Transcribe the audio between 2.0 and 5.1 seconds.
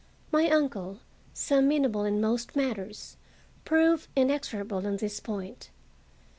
in most matters, proved Inexorable on